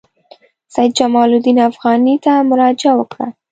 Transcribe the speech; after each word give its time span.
سید 0.67 0.91
جمال 0.97 1.29
الدین 1.33 1.57
افغاني 1.69 2.15
ته 2.23 2.31
مراجعه 2.49 2.93
وکړه. 2.97 3.27